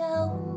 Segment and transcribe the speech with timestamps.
[0.00, 0.49] 小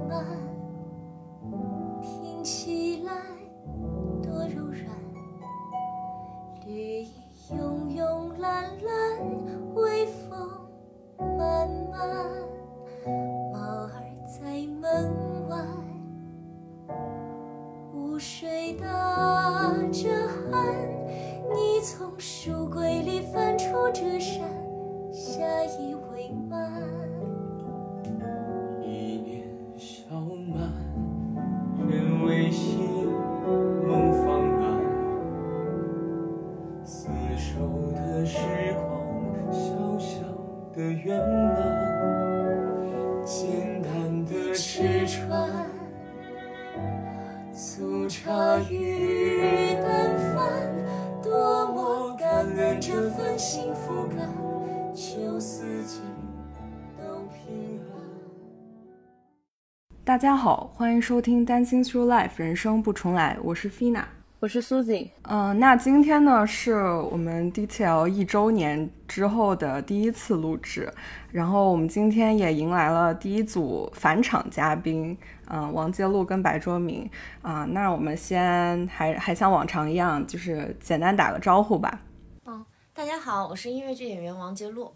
[60.24, 64.06] 家好，欢迎收听《Dancing Through Life》人生不重来，我是 Fina。
[64.40, 66.76] 我是 Susie 嗯、那今天呢是
[67.12, 70.90] 我们 DTL 一周年之后的第一次录制，
[71.30, 75.18] 然后我们今天也迎来了第一组返场嘉宾，
[75.50, 77.10] 嗯、王杰路跟白卓明
[77.42, 82.00] 啊、那我们先还还像往常一样，就是简单打个招呼吧。
[82.46, 84.90] 嗯，大家好，我是音乐剧演员王杰路。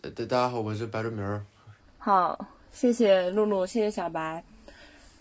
[0.00, 1.44] 大大大家好，我是白卓明儿。
[1.98, 4.42] 好，谢谢露露，谢谢小白。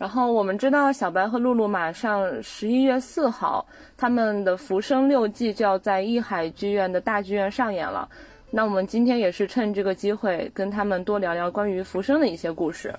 [0.02, 3.64] 然后我们知道小白和露露马上十一月四号，
[3.96, 8.10] 他们的《浮生六记》就要在艺海剧院的大剧院上演了。
[8.50, 12.92] 那我们今天也是趁这个机会跟他们多聊聊关于浮生的一些故事。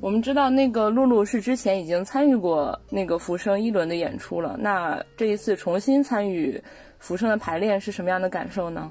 [0.00, 6.60] 我们知道那个露露是之前已经参与过那个浮生一轮的演出了，那这一次重新参与
[6.98, 8.90] 浮生的排练是什么样的感受呢？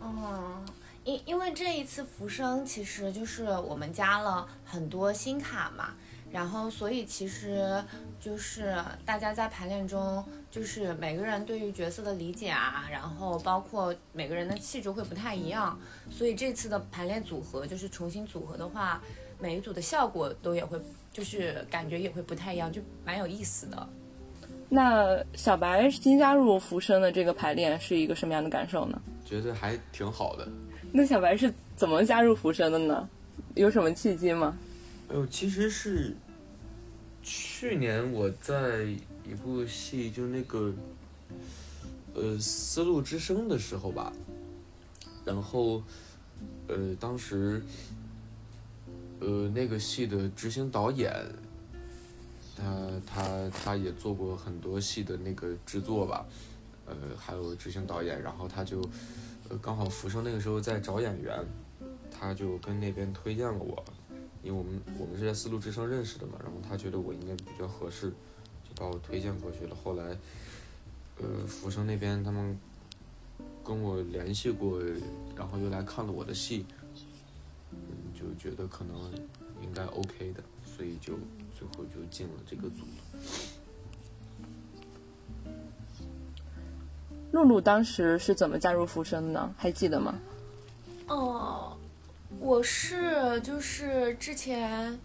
[0.00, 0.64] 嗯，
[1.04, 5.90] 因因为这一次浮生其实就是我们加了很多新卡嘛，
[6.30, 7.82] 然后所以其实
[8.20, 15.78] 就是大家在排练中，就是每个人对于角色的理解啊，然后包括每个人的气质会不太一样，
[16.10, 19.02] 所以这次的排练组合就是重新组合的话，
[19.38, 20.78] 每一组的效果都也会
[21.12, 23.88] 就是感觉也会不太一样，就蛮有意思的。
[24.68, 29.00] 那小白新加入浮生的这个排练是一个什么样的感受呢？
[29.24, 30.46] 觉得还挺好的。
[30.92, 33.08] 那小白是怎么加入浮生的呢？
[33.54, 34.54] 有什么契机吗？
[35.10, 36.14] 哎呦，其实是
[37.30, 38.84] 去年我在
[39.22, 40.72] 一部戏，就那个
[42.14, 44.10] 呃《丝路之声》的时候吧，
[45.26, 45.82] 然后
[46.68, 47.62] 呃当时
[49.20, 51.12] 呃那个戏的执行导演，
[52.56, 56.24] 他他他也做过很多戏的那个制作吧，
[56.86, 58.80] 呃还有执行导演，然后他就
[59.50, 61.44] 呃刚好浮生那个时候在找演员，
[62.10, 63.84] 他就跟那边推荐了我。
[64.42, 69.74] 因为我们我们是在丝路之声认识的嘛，然后他觉得我应该比较合适，就把我推荐过去了。
[69.74, 70.16] 后来，
[71.16, 72.58] 呃，浮生那边他们
[73.64, 74.80] 跟我联系过，
[75.36, 76.64] 然后又来看了我的戏，
[77.72, 77.78] 嗯，
[78.14, 79.12] 就觉得可能
[79.62, 81.14] 应该 OK 的，所以就
[81.56, 83.02] 最后就进了这个组了。
[87.30, 89.54] 露露当时是怎么加入浮生的呢？
[89.58, 90.18] 还记得吗？
[91.08, 91.76] 哦，
[92.40, 94.98] 我是就是之前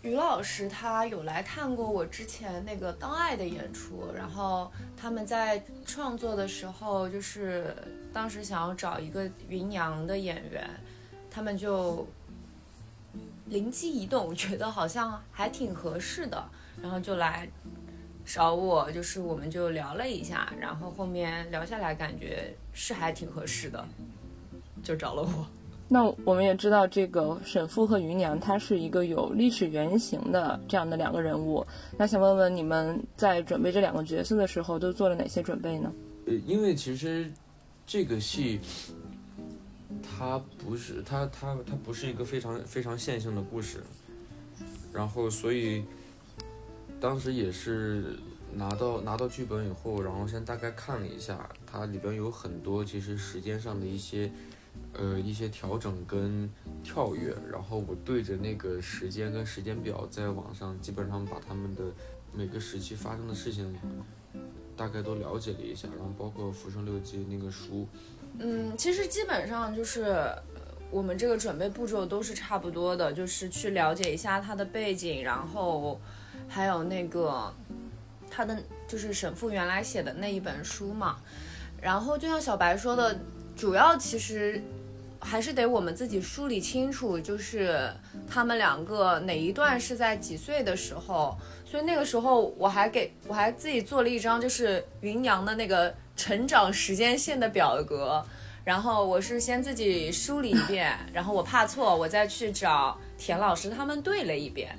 [0.00, 7.74] 于老师他有来看过我之前那个《当爱》的演出，然后他们在创作的时候，就是
[8.12, 10.68] 当时想要找一个云阳的演员，
[11.30, 12.06] 他们就
[13.46, 16.42] 灵机一动，觉得好像还挺合适的，
[16.80, 17.48] 然后就来
[18.24, 23.86] 找我，就是我们就聊了一下，然后后面聊下来感觉是还挺合适的，
[24.82, 25.46] 就找了我。
[25.92, 31.62] 那我们也知道，这个沈父和芸娘，他是一个有历史原型的这样的两个人物。
[31.98, 35.92] 那想问问你们在准备这两个角色的时候，都做了哪些准备呢？
[36.26, 37.30] 呃，因为其实
[37.86, 38.58] 这个戏，
[40.02, 43.82] 它不是它它它不是一个非常非常线性的故事，
[44.94, 45.84] 然后所以
[47.02, 48.16] 当时也是
[48.54, 54.32] 拿到拿到剧本以后，然后先大概看了一下，它里边有很多其实时间上的一些
[54.94, 56.50] 呃一些调整跟
[56.82, 61.82] 跳跃，然后我对着那个时间跟时间表在网上基本上把他们的
[62.32, 63.74] 每个时期发生的事情
[64.76, 67.86] 大概都了解了一下，然后包括《浮生六记》那个书，
[68.38, 70.26] 嗯，其实基本上就是
[70.90, 76.00] 我们这个准备步骤都是差不多的，就是去了解一下他的背景，然后
[76.48, 77.52] 还有那个
[78.30, 81.18] 他的就是沈复原来写的那一本书嘛。
[81.80, 83.18] 然后就像小白说的，
[83.56, 84.60] 主要其实
[85.20, 87.90] 还是得我们自己梳理清楚，就是
[88.28, 91.36] 他们两个哪一段是在几岁的时候。
[91.64, 98.22] 所以那个时候我还给我还自己做了一张就是云娘的那个成长时间线的表格，
[98.62, 104.78] 然后我是先自己梳理一遍，然后我怕错，我再去找田老师他们对了一遍。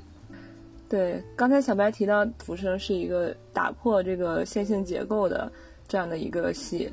[0.88, 5.52] 对，刚才小白提到《浮生》是一个打破这个线性结构的
[5.88, 6.92] 这样的一个戏，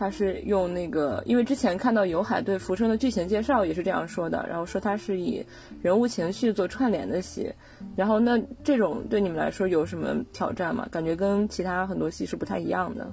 [0.00, 5.44] 他是用那个，因为之前看到有海对《浮生》的剧情介绍也是这样说的，然后说他是以
[5.82, 7.52] 人物情绪做串联的戏，
[7.94, 10.88] 然后那这种对你们来说有什么挑战吗？
[10.90, 13.12] 感觉跟其他很多戏是不太一样的。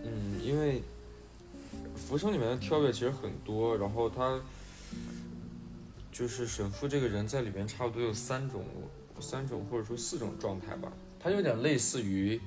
[0.00, 0.10] 嗯，
[0.42, 0.80] 因为
[1.94, 4.40] 《浮生》里面的跳跃其实很多，然后他
[6.10, 8.64] 就是沈复这个人在里面差不多有三种、
[9.20, 10.92] 三种或者说四种状态吧。
[11.20, 12.40] 他有点类似于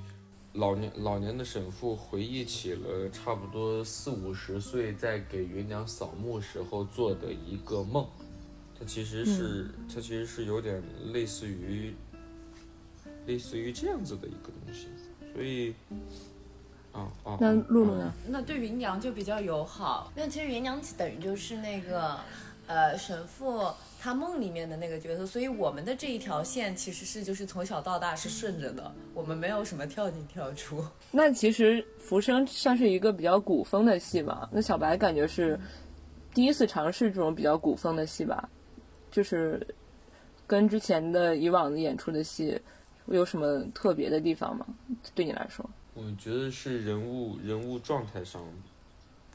[0.53, 8.07] 老年老年的沈父回忆起了差不多四五十岁在给芸娘扫墓时候做的一个梦。
[8.77, 10.81] 他其实是，他其实是有点
[11.11, 11.93] 类似于
[13.25, 14.87] 类似于这样子的一个东西，
[15.33, 15.73] 所以。
[16.91, 17.37] 啊啊！
[17.39, 18.11] 那露露呢？
[18.27, 22.19] 那对芸娘就比较友好，因为其实芸娘等于就是那个，
[22.65, 30.81] 呃，沈复他梦里面的那个角色，所以我们的这一条线其实是就是从小到大是顺着的，我们没有什么跳进跳出。
[31.11, 34.47] 那其实《浮生》算是一个比较古风的戏嘛？
[34.53, 35.59] 那小白感觉是
[36.33, 38.49] 第一次尝试这种比较古风的戏吧？
[39.11, 39.67] 就是
[40.47, 42.57] 跟之前的以往的演出的戏
[43.07, 44.65] 有什么特别的地方吗？
[45.13, 45.69] 对你来说？
[45.93, 48.41] 我觉得是人物人物状态上，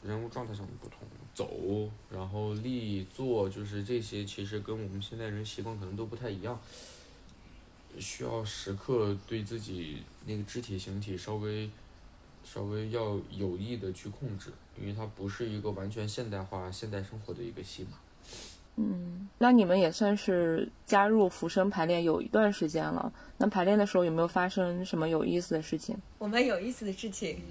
[0.05, 0.99] 人物状态上的不同，
[1.33, 6.59] 走，然后立坐，就是这些，其实跟我们现在人习惯可能都不太一样，
[7.99, 11.69] 需要时刻对自己那个肢体形体稍微
[12.43, 17.97] 稍微要有意的去控制，因为它不是一个完全现代化现代生活的一个戏嘛。
[18.77, 23.11] 嗯，那你们也算是加入浮生排练有一段时间了。
[23.37, 25.97] 那排练的时候有没有发生什么有意思的事情？
[26.17, 27.41] 我们有意思的事情，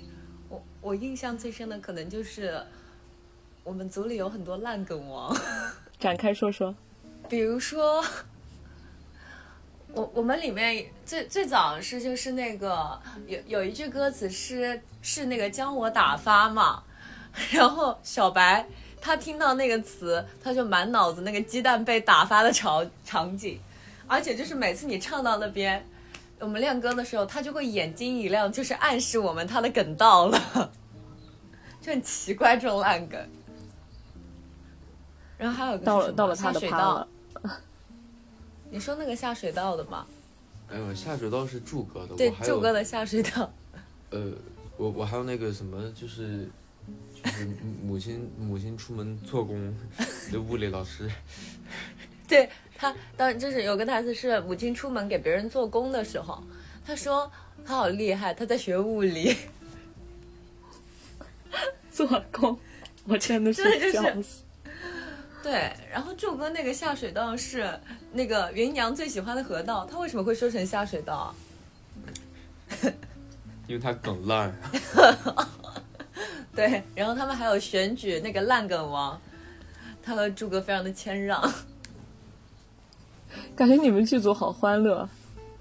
[0.85, 2.63] 我我印象最深的可能就是
[3.65, 5.35] 我们组里有很多烂梗王，
[5.99, 6.75] 展开说说。
[7.27, 8.05] 比如说，
[9.95, 16.83] 我我们里面最最早是就是那个有有一句歌词是是那个将我打发嘛，
[17.51, 18.67] 然后小白。
[19.01, 23.61] 他听到那个词，他就满脑子那个鸡蛋被打发的场场景，
[24.07, 25.87] 而且就是每次你唱到那边，
[26.45, 30.71] 我们练歌的时候，他就会眼睛一亮，就是暗示我们他的梗到了，
[31.81, 33.19] 就很奇怪这种烂梗。
[35.39, 37.09] 然后还有个到了到了他的趴了，
[38.71, 40.07] 你说那个下水道的吗？
[40.71, 43.51] 哎呦，下水道是柱哥的，对，柱哥的下水道。
[44.11, 44.33] 呃，
[44.77, 46.49] 我我还有那个什么，就是。
[47.25, 47.49] 就是
[47.83, 49.75] 母亲母亲出门做工
[50.31, 51.11] 的物理老师，
[52.29, 56.43] 对他当就是有个台词是母亲出门给别人做工的时候，
[56.87, 57.31] 他说
[57.65, 59.37] 他好厉害，他在学物理
[61.93, 62.59] 做工，
[63.07, 64.43] 我真的是笑死。
[65.43, 67.79] 对，然后柱哥那个下水道是
[68.13, 71.35] 那个芸娘最喜欢的河道，他为什么会说成下水道？
[73.67, 74.53] 因为他梗烂。
[76.57, 79.21] 对，然后他们还有选举那个烂梗王，
[80.03, 81.41] 他和朱哥非常的谦让，
[83.57, 85.09] 感觉你们剧组好欢乐，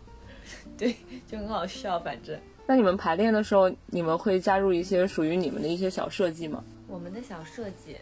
[0.77, 0.95] 对，
[1.27, 1.99] 就很好笑。
[1.99, 6.63] 反正，那你们排练的时候，你们会加入一些属于你们的一些小设计吗？
[6.87, 7.97] 我们的小设计，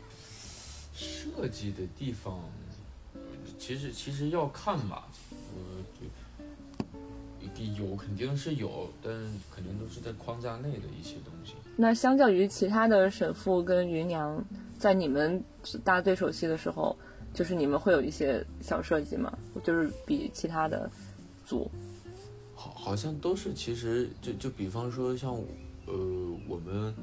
[0.94, 2.40] 设计的地方，
[3.58, 5.08] 其实其实要看吧，
[5.56, 5.84] 呃，
[7.78, 9.14] 有肯定是有，但
[9.54, 11.54] 肯定都是在框架内的一些东西。
[11.76, 14.44] 那相较于其他的沈父跟芸娘，
[14.78, 15.44] 在你们
[15.84, 16.96] 搭对手戏的时候，
[17.34, 19.38] 就是你们会有一些小设计吗？
[19.64, 20.90] 就是比其他的
[21.46, 21.70] 组，
[22.56, 23.54] 好，好像都是。
[23.54, 25.34] 其实就就比方说像，
[25.86, 25.94] 呃，
[26.48, 26.94] 我们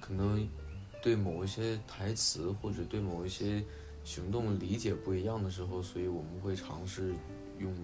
[0.00, 0.48] 可能
[1.02, 3.62] 对某一些台词或者对某一些
[4.04, 7.12] 行动理解不一样的时候，所以我们会尝试
[7.58, 7.74] 用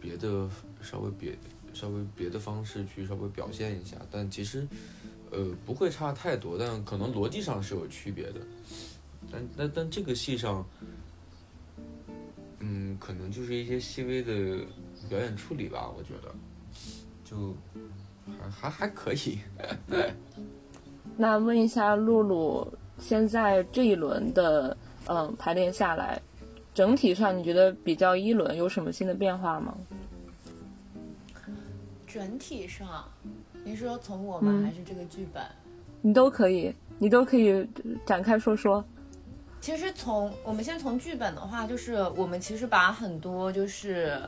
[0.00, 0.48] 别的
[0.82, 1.36] 稍微别。
[1.72, 4.66] 稍微别的方式去稍微表现一下，但其实，
[5.30, 8.40] 呃，不会差太多，但可能逻辑上是有区别的。
[9.30, 10.64] 但但但这个戏上，
[12.60, 14.64] 嗯，可能就是一些细微的
[15.08, 16.34] 表演处理吧，我觉得，
[17.24, 17.54] 就
[18.38, 19.38] 还还还可以。
[21.16, 22.66] 那问一下露露，
[22.98, 26.20] 现在这一轮的嗯排练下来，
[26.72, 29.76] 整体上你觉得比较一轮有什么新的变化吗？
[32.06, 33.04] 整体上，
[33.64, 35.42] 你说从我们还是这个剧本？
[36.00, 36.74] 你都可以。
[36.98, 37.66] 你都可以
[38.04, 38.84] 展开说说。
[39.60, 44.18] 其实从我们先从剧本的话，就是我们其实把很多就是，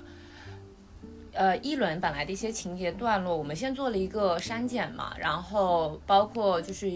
[1.33, 6.93] 呃，一轮本来的一些情节段落，我们先做了一个删减嘛，然后包括就是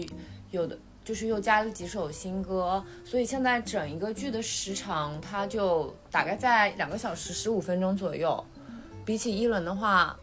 [0.51, 8.45] 有的就是又加了几首新歌，所以现在整一个剧的时长，它就大概在两个小时十五分钟左右，
[9.03, 10.15] 比起一轮的话，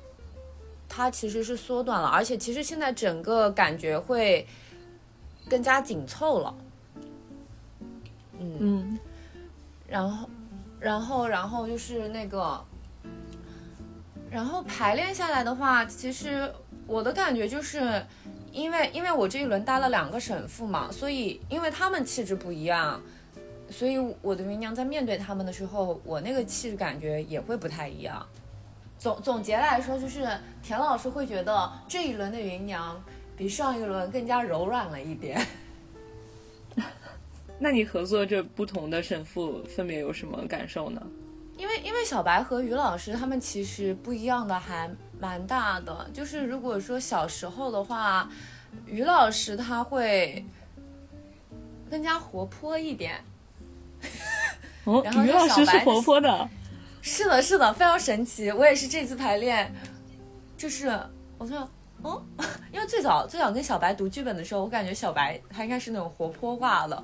[0.88, 4.46] 它其实是缩短了，而且其实现在整个感觉会
[5.50, 6.54] 更加紧凑了。
[8.38, 8.98] 嗯
[9.88, 10.28] 然后，
[10.80, 12.62] 然后，然后就是那个，
[14.30, 16.50] 然后排练下来的话，其实
[16.86, 18.04] 我的感觉就是，
[18.50, 23.00] 因为因为我这一轮搭了两个神父嘛，所以因为他们气质不一样，
[23.70, 28.26] 所以我的芸娘在面对他们的时候，我那个气质感觉也会不太一样。
[28.98, 30.26] 总总结来说，就是
[30.62, 33.00] 田老师会觉得这一轮的芸娘
[33.36, 35.46] 比上一轮更加柔软了一点。
[37.64, 41.00] 那你合作这不同的神父分别有什么感受呢？
[41.56, 48.28] 因为因为小白和于老师他们其实不一样的还蛮大的，就是如果说小时候的话，
[48.84, 50.44] 于老师他会
[51.88, 53.24] 更加活泼一点，
[54.84, 56.46] 哦 然后，于老师是活泼的，
[57.00, 58.52] 是的，是的，非常神奇。
[58.52, 59.72] 我也是这次排练，
[60.58, 60.88] 就是
[61.38, 61.66] 我说，
[62.02, 62.22] 哦，
[62.70, 67.02] 因为最早最早跟小白读剧本的时候，我感觉小白他应该是那种活泼挂的，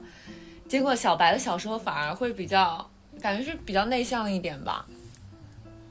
[0.70, 2.88] 结果小白的小时候反而会比较，
[3.20, 4.86] 感觉是比较内向一点吧。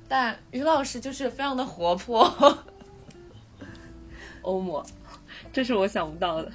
[0.07, 2.57] 但于老师就是非常的活泼，
[4.41, 4.81] 欧姆，
[5.51, 6.49] 这是我想不到的。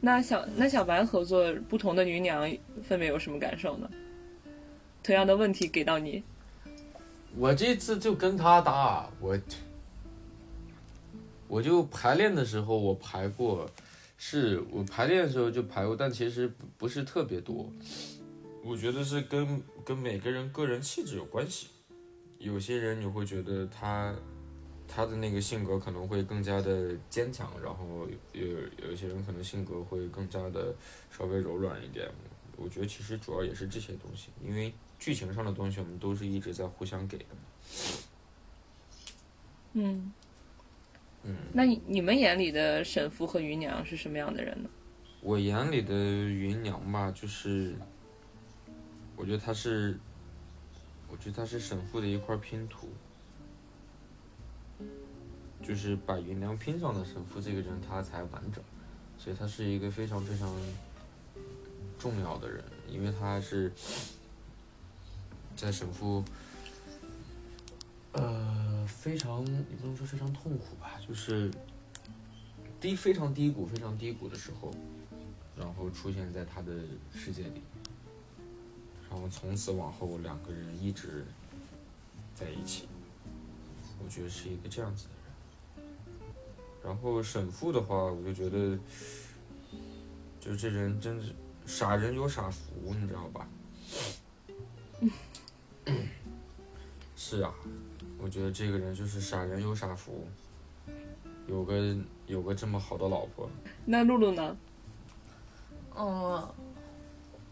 [0.00, 2.50] 那小那小白合作不同的女娘
[2.82, 3.90] 分别有什么感受呢？
[5.02, 6.24] 同样的问题给到你，
[7.36, 9.38] 我这次就跟他搭，我
[11.46, 13.68] 我就排练的时候我排过，
[14.26, 17.70] 是我排练的时候就排过，但其实不是特别多。
[18.62, 21.66] 我觉得是跟跟每个人个人气质有关系。
[22.38, 24.16] 有些人你会觉得他
[24.88, 28.46] 他的那个性格可能会更加的坚强，然后有
[28.82, 30.74] 有一些人可能性格会更加的
[31.10, 32.10] 稍微柔软一点。
[32.56, 37.26] 我觉得其实主要也是这些东西，因为剧情上的东西我们都是一直在互相给的。
[39.74, 40.10] 嗯
[41.26, 44.68] 嗯，那你你们眼里的神父和芸娘是什么样的人呢？
[45.22, 47.74] 我眼里的芸娘吧，就是
[49.16, 49.98] 我觉得她是，
[51.10, 52.88] 我觉得她是神父的一块拼图，
[55.62, 58.62] 就是把芸娘拼上的神父这个人他才完整，
[59.16, 60.54] 所以他是一个非常非常
[61.98, 63.72] 重要的人，因为他是
[65.56, 66.22] 在神父。
[68.16, 71.50] 呃，非常也不能说非常痛苦吧，就是
[72.80, 74.72] 低非常低谷、非常低谷的时候，
[75.54, 76.72] 然后出现在他的
[77.12, 77.60] 世界里，
[79.10, 81.22] 然后从此往后两个人一直
[82.34, 82.88] 在一起，
[84.02, 85.10] 我觉得是一个这样子的
[85.82, 85.86] 人。
[86.82, 88.78] 然后沈父的话，我就觉得，
[90.40, 91.34] 就这人真是
[91.66, 93.46] 傻人有傻福，你知道吧？
[97.14, 97.54] 是啊，
[98.24, 100.26] 我觉得这个人就是傻人有傻福，
[101.46, 101.94] 有个
[102.26, 103.46] 有个这么好的老婆。
[103.84, 104.56] 那露露呢？
[105.94, 106.48] 嗯，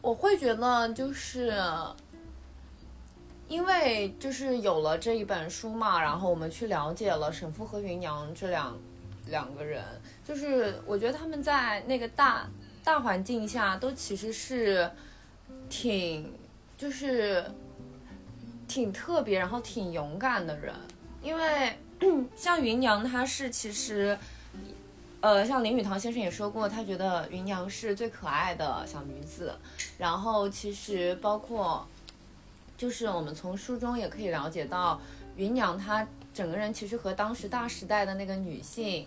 [0.01, 1.53] 我会觉得就是。
[3.49, 8.75] 因为就是有了这一本书嘛，然后我们去了解了沈父和芸娘这两
[9.27, 9.85] 两个人，
[10.25, 12.49] 就是我觉得他们在那个大
[12.83, 14.91] 大环境下都其实是
[15.69, 16.33] 挺
[16.79, 17.45] 就是
[18.73, 20.75] 挺特别，然后挺勇敢的人。
[21.23, 21.77] 因为
[22.35, 24.19] 像芸娘，她是其实
[25.21, 29.55] 呃，像林语堂先生也说过，他觉得芸娘是最可爱的小女子。
[29.99, 31.87] 然后其实包括
[32.79, 34.99] 就是我们从书中也可以了解到，
[35.37, 39.07] 芸娘她整个人其实和当时大时代的那个女性，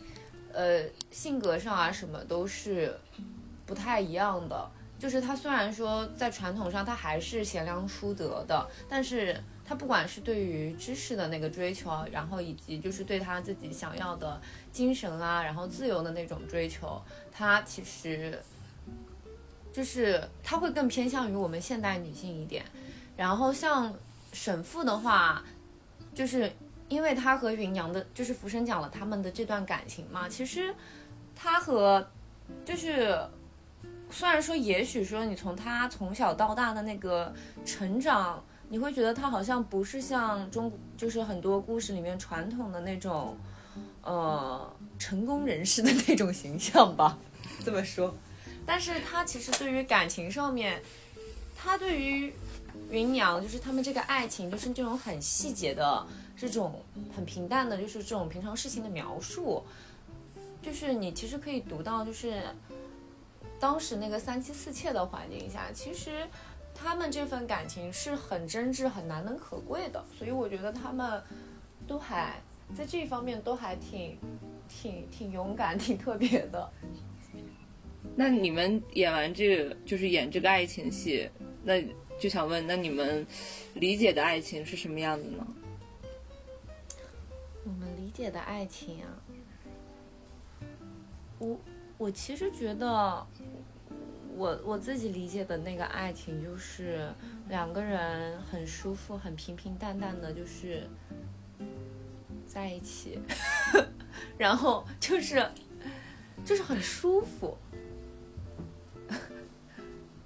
[0.53, 2.95] 呃，性格上啊什么都是
[3.65, 4.69] 不太一样的。
[4.98, 14.39] 就是她虽然说在传统上她还是贤良淑德的，但是她不管是对于知识的那个追求，然后以及就是对她自己想要的
[14.72, 18.39] 精神啊，然后自由的那种追求，她其实
[19.74, 22.63] 就是她会更偏向于我们现代女性一点。
[23.17, 23.93] 然后像
[24.34, 25.43] 沈父的话，
[26.13, 26.51] 就是
[26.89, 30.27] 因为他和芸娘的，就是福生讲了他们的这段感情嘛。
[30.27, 30.75] 其实
[31.34, 32.05] 他和
[32.65, 33.17] 就是
[34.12, 37.34] 虽然说，也许说你从他从小到大的那个
[37.65, 43.38] 成长，你会觉得他好像不是像中就是很多故事里面传统的那种
[44.01, 47.17] 呃成功人士的那种形象吧，
[47.63, 48.13] 这么说。
[48.65, 50.81] 但是他其实对于感情上面，
[51.55, 52.34] 他对于
[52.89, 56.05] 云娘就是他们这个爱情，就是这种很细节的
[56.36, 56.81] 这种
[57.15, 59.63] 很平淡的，就是这种平常事情的描述，
[60.63, 62.41] 就是你其实可以读到，就是
[63.60, 66.27] 当时那个三妻四妾的环境下，其实
[66.75, 71.24] 他们这份感情是很真挚、很难能可贵的，所以我觉得他们
[71.88, 72.39] 都还
[72.75, 74.17] 在这一方面都还挺
[74.67, 76.70] 挺挺勇敢、挺特别的。
[78.15, 81.29] 那你们演完这个，就是演这个爱情戏，
[81.63, 81.82] 那
[82.20, 83.25] 就想问，那你们
[83.74, 85.48] 理解的爱情是什么样的呢？
[87.65, 89.10] 我们理解的爱情啊，
[91.39, 91.60] 我
[91.98, 93.27] 我其实觉得，
[94.35, 97.09] 我我自己理解的那个爱情就是
[97.47, 100.87] 两个人很舒服、很平平淡淡的，就是
[102.45, 103.19] 在一起，
[104.37, 105.49] 然后就是
[106.43, 107.57] 就是很舒服，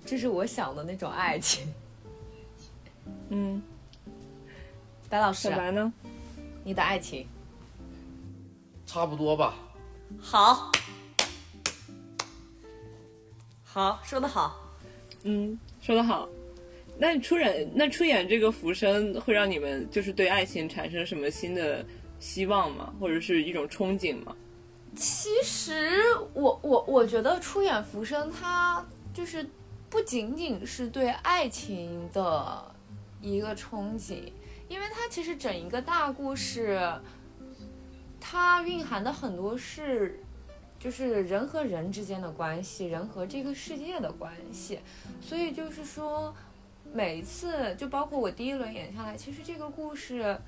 [0.05, 1.71] 这是我想的那种爱情。
[3.29, 3.61] 嗯，
[5.09, 5.93] 白老师小，白呢？
[6.63, 7.27] 你的爱情
[8.85, 9.53] 差不多吧。
[10.19, 10.71] 好，
[13.71, 14.59] 好说的好。
[15.21, 16.27] 嗯，说得好。
[16.97, 21.85] 那出演那出演这个浮生，会让你们就是对爱情产生什么新的
[22.19, 22.91] 希望吗？
[22.99, 24.35] 或者是一种憧憬吗？
[24.95, 26.01] 其实
[26.33, 28.83] 我我我觉得出演浮生，它
[29.13, 29.47] 就是
[29.87, 32.75] 不仅仅是对爱情的
[33.21, 34.33] 一个憧憬，
[34.67, 36.91] 因为它其实整一个大故事，
[38.19, 40.19] 它蕴含的很多是
[40.79, 44.79] 就是人和人之间的关系，人和这个世界的关系，
[45.21, 46.33] 所以就是说，
[46.93, 50.39] 每一次就包括我第一轮演下来，其实这个故事，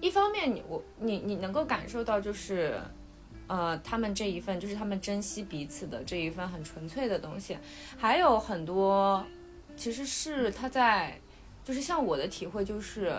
[0.00, 2.80] 一方面你我你你能够感受到就是。
[3.46, 7.58] 呃，他们这一份就是他们珍惜彼此的这一份很纯粹的东西，
[7.98, 9.22] 还有很多
[9.76, 11.20] 其实是他在，
[11.62, 13.14] 就是像我的体会就是，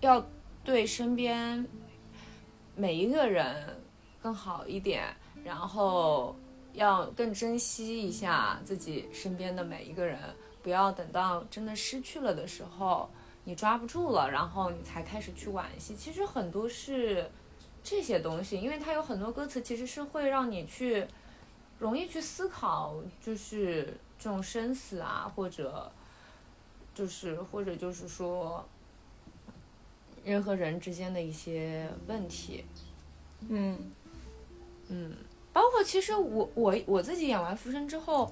[0.00, 0.26] 要
[0.64, 1.66] 对身边
[2.74, 3.54] 每一个人
[4.22, 5.04] 更好一点，
[5.44, 6.36] 然后
[6.72, 10.18] 要更珍惜一下自己身边的每一个人，
[10.62, 13.08] 不要等到真的失去了的时候，
[13.44, 15.94] 你抓不住了，然后你才开始去惋惜。
[15.96, 17.30] 其实很多是。
[17.82, 21.06] 这些东西，因为它有很多歌词，其实是会让你去
[21.78, 25.90] 容易去思考，就是这种生死啊，或者
[26.94, 28.62] 就是或者就是说
[30.22, 32.66] 人和人之间的一些问题，
[33.48, 33.90] 嗯
[34.90, 35.16] 嗯，
[35.52, 38.30] 包括其实我我我自己演完《浮生》之后，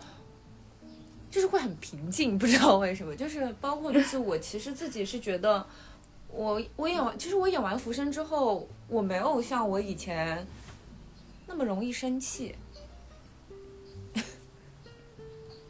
[1.31, 5.67] 就是会很平静，不知道为什么，就是包括就是我其实自己是觉得。
[6.31, 10.47] 我我演完，其实我演完《浮生》之后，我没有像我以前
[11.47, 12.55] 那么容易生气。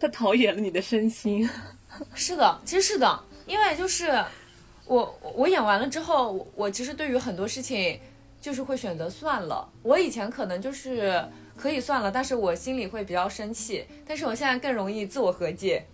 [0.01, 1.49] 他陶冶了你的身心。
[2.13, 4.25] 是的，其实是的，因为就是
[4.85, 8.01] 我我演完了之后，我我其实对于很多事情
[8.41, 9.69] 就是会选择算了。
[9.83, 11.25] 我以前可能就是
[11.57, 15.87] 可以算了，但是我心里会比较生气，但是我现在更容易自我和解。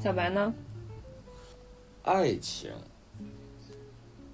[0.00, 0.52] 小白呢？
[2.02, 2.72] 爱情，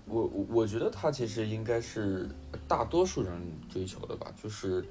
[0.06, 2.26] 我我我觉得他其实应该是
[2.66, 3.38] 大多数人
[3.70, 4.82] 追求的吧，就是，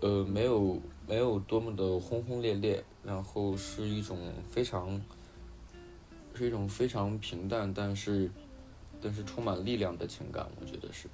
[0.00, 4.18] 呃，没有没有多么的轰轰烈烈，然后是一种
[4.50, 5.00] 非常，
[6.34, 8.30] 是一种非常平淡，但是
[9.00, 11.08] 但是充满力量的情感，我觉得是。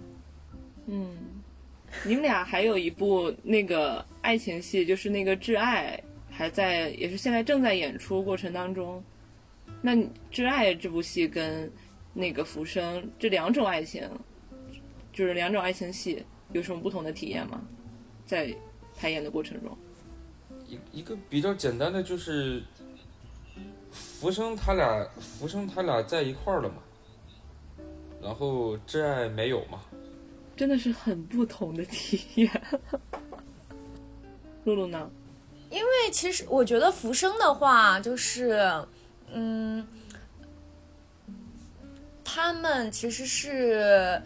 [0.86, 1.16] 嗯，
[2.04, 5.96] 你们俩还有一部那个爱情戏，就是那个《挚爱》。
[6.36, 9.00] 还在，也是现在正在演出过程当中。
[9.80, 9.94] 那
[10.32, 11.70] 《挚爱》这部戏跟
[12.12, 14.02] 那个《浮生》这两种爱情，
[15.12, 17.62] 就是两种爱情戏，有什么不同的体验吗？
[18.26, 18.52] 在
[18.96, 19.78] 排演的过程中，
[20.92, 22.62] 一一个比较简单的就是，
[23.90, 26.76] 浮生他俩，浮生他俩在一块儿了嘛，
[28.22, 29.80] 然后挚爱没有嘛，
[30.56, 32.62] 真的是很不同的体验。
[34.64, 35.10] 露露呢？
[35.70, 38.86] 因为其实我觉得浮生的话，就是，
[39.32, 39.86] 嗯，
[42.24, 44.22] 他们其实是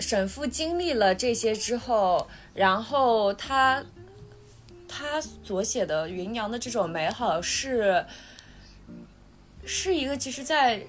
[0.00, 3.84] 沈父经历了这些之后，然后他
[4.88, 8.04] 他所写的云娘的这种美好是
[9.64, 10.82] 是一个其实，在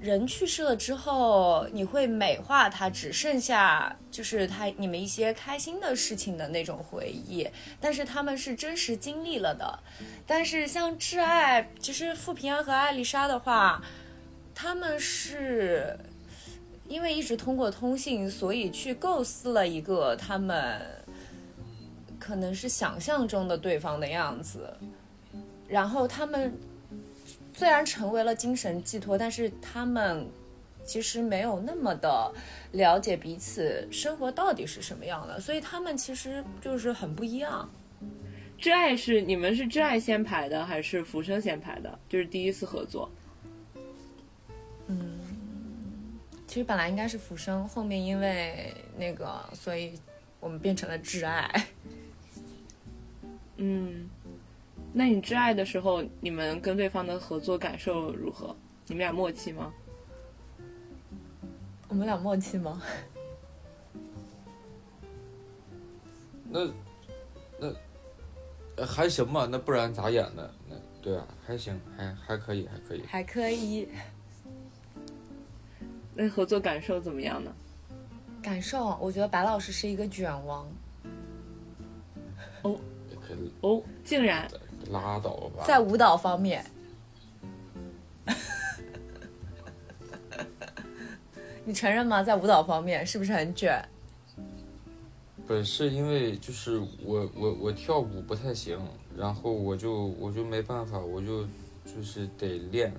[0.00, 7.46] 人去世了之后，你会美化它，只剩下就是他你们一些开心的事情的那种回忆。
[7.80, 9.78] 但是他们是真实经历了的。
[10.26, 13.82] 但是像挚爱，其实傅平安和艾丽莎的话，
[14.54, 15.98] 他们是
[16.86, 20.80] 因为一直通过通信，所以去构思了一个他们
[22.20, 24.72] 可能是想象中的对方的样子，
[25.66, 26.54] 然后他们
[27.54, 30.24] 虽然成为了精神寄托，但是他们
[30.84, 32.32] 其实没有那么的
[32.72, 37.68] 了解彼此生活到底是什么样的，所以他们其实就是很不一样。
[38.60, 41.98] 挚爱是你们是挚爱先排的，还是浮生先排的？
[42.08, 43.10] 就是第一次合作。
[44.86, 45.18] 嗯
[46.46, 49.92] 其实本来应该是浮生，后面因为那个，所以
[50.40, 51.48] 我们变成了挚爱。
[53.62, 54.08] 嗯，
[54.90, 58.56] 那你挚爱的时候，你们跟对方的合作感受如何？
[58.86, 59.70] 你们俩默契吗？
[61.88, 62.80] 我们俩默契吗？
[66.48, 66.64] 那
[67.58, 67.72] 那
[68.76, 70.50] 呃还行吧，那不然咋演的？
[70.68, 73.02] 那对啊，还行，还还可以，还可以。
[73.06, 73.88] 还可以。
[76.14, 77.52] 那合作感受怎么样呢？
[78.42, 80.66] 感受，我觉得白老师是一个卷王。
[82.62, 82.78] 也可以
[83.60, 84.48] 哦，竟然
[84.90, 85.64] 拉倒吧。
[85.66, 86.64] 在舞蹈方面，
[91.64, 92.22] 你承认吗？
[92.22, 93.82] 在舞蹈方面是不是很卷？
[95.46, 98.78] 不是因为就是我我我跳舞不太行，
[99.16, 101.44] 然后我就我就没办法，我就
[101.84, 102.92] 就是得练。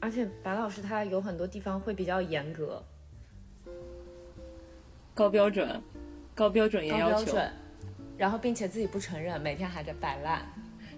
[0.00, 2.82] 而且白老师他有很多地方会比较严格、
[5.12, 5.82] 高标准，
[6.34, 7.24] 高标准高严要求。
[7.24, 7.52] 标准，
[8.18, 10.44] 然后并且自己不承认，每天还在摆烂。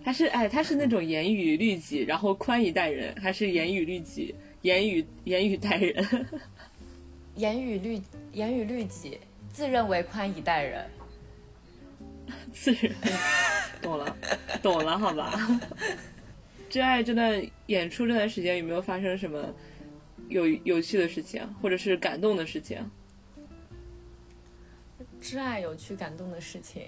[0.03, 6.27] 他是哎，他是那种严于律己，然后宽以待人，还是严于律己，严于严于待人？
[7.37, 8.01] 严于律
[8.33, 9.21] 严于律己，
[9.53, 10.85] 自认为宽以待人。
[12.53, 12.93] 自然，
[13.83, 14.17] 懂了，
[14.63, 15.39] 懂了，好吧。
[16.71, 19.53] 挚爱这段演出这段时间有没有发生什么
[20.29, 22.79] 有有趣的事情，或者是感动的事情？
[25.21, 26.83] 挚爱有趣感动的事情，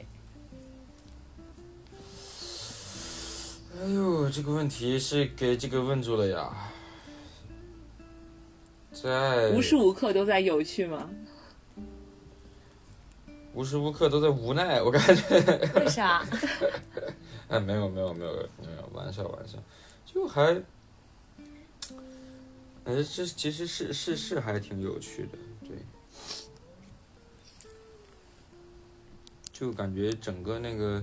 [3.80, 6.70] 哎呦，这个问题是给这个问住了呀。
[8.92, 11.08] 在无时无刻都在有趣吗？
[13.54, 15.22] 无时无刻都在无奈，我感觉。
[15.74, 16.24] 为啥？
[17.48, 19.58] 哎，没有没有没有没有，玩笑玩笑，
[20.06, 20.54] 就还，
[22.84, 25.76] 哎，这其实是是是还挺有趣的，对，
[29.52, 31.02] 就感觉整个那个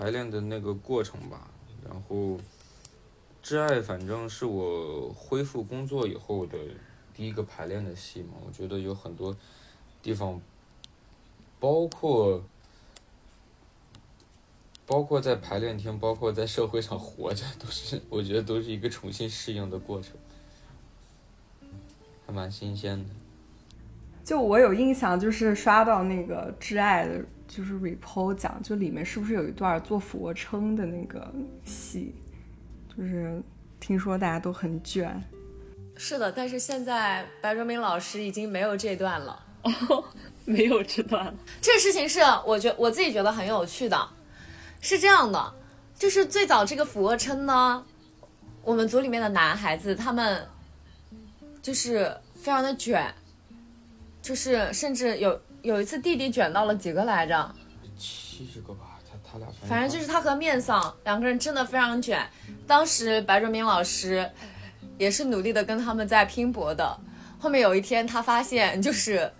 [0.00, 1.50] 排练的那个过程吧，
[1.84, 2.38] 然后，
[3.44, 6.56] 挚爱反正是我恢复工作以后的
[7.12, 9.36] 第一个排练的戏嘛，我觉得有很多
[10.02, 10.40] 地方，
[11.58, 12.42] 包括。
[14.86, 20.16] 包括在排练厅，包括在社会上活着，都是我觉得都是一个重新适应的过程，
[22.26, 23.10] 还蛮新鲜的。
[24.24, 31.34] 就我有印象，就是刷到那个《挚爱》的，就是 report 讲，就里面是不是有一段做俯卧撑的那个
[31.64, 32.14] 戏？
[32.96, 33.42] 就是
[33.80, 35.20] 听说大家都很卷。
[35.96, 39.44] 是的，但是现在白卓明老师已经没有这段了。
[39.62, 40.04] 哦，
[40.44, 41.34] 没有这段了。
[41.60, 44.08] 这个事情是我觉我自己觉得很有趣的，
[44.80, 45.54] 是这样的，
[45.96, 47.84] 就是最早这个俯卧撑呢，
[48.62, 50.46] 我们组里面的男孩子他们
[51.60, 53.12] 就是非常的卷，
[54.22, 57.54] 就是甚至有有一次弟弟卷到了几个来着，
[57.98, 62.26] 七十个吧，他他俩反正就是他和面丧两个人真的非常卷。
[62.66, 64.30] 当时白卓明老师
[64.96, 66.98] 也是努力的跟他们在拼搏的。
[67.38, 69.30] 后面有一天，他发现就是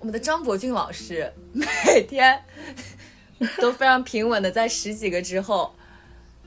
[0.00, 2.42] 我们的张博俊老师每天
[3.58, 5.74] 都非常平稳的在十几个之后，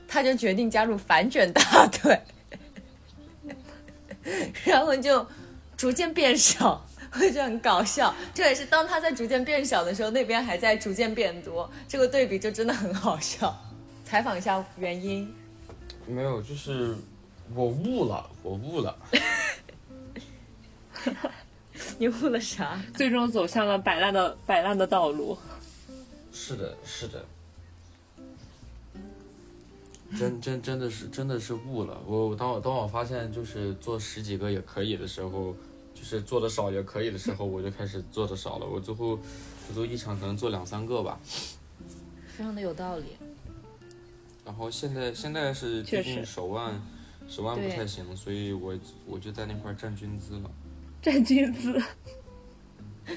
[0.06, 2.20] 他就决定加入反卷大队，
[4.64, 5.26] 然后就
[5.76, 6.86] 逐渐变少。
[7.14, 13.54] 我觉得很搞笑，这也是当它在逐渐变小的时候，那边还在逐渐变多，这个对比就真的很好笑。
[14.04, 15.30] 采访一下原因，
[16.06, 16.94] 没有，就是
[17.54, 18.96] 我悟了，我悟了。
[21.98, 22.80] 你悟了啥？
[22.94, 25.36] 最终走向了摆烂的摆烂的道路。
[26.32, 27.24] 是的，是的，
[30.18, 32.00] 真真真的是真的是悟了。
[32.06, 35.54] 我当我当我发现就是做十几个也可以的时候，
[35.94, 38.66] 就是做的少也可以的时候，我就开始做的少了。
[38.66, 39.18] 我最后
[39.68, 41.20] 我都一场可能做两三个吧。
[42.26, 43.16] 非常的有道理。
[44.44, 46.80] 然后现在现在是最近手腕
[47.28, 48.76] 手腕不太行，所以我
[49.06, 50.50] 我就在那块儿站军姿了。
[51.00, 51.80] 站军姿，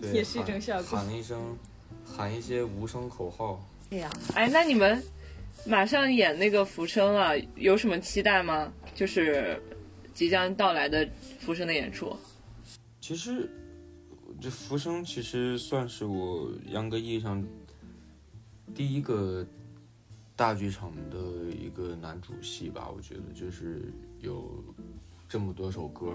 [0.00, 1.56] 对，也是一种效果喊一声，
[2.04, 3.60] 喊一些无声口号。
[3.90, 5.02] 对呀、哎，那你们
[5.66, 8.72] 马上演那个浮生了，有什么期待吗？
[8.94, 9.60] 就是
[10.14, 11.08] 即将到来的
[11.40, 12.16] 浮生的演出。
[13.00, 13.50] 其实
[14.40, 17.44] 这浮生其实算是我严格意义上
[18.74, 19.46] 第一个
[20.36, 21.18] 大剧场的
[21.50, 24.64] 一个男主戏吧，我觉得就是有
[25.28, 26.14] 这么多首歌，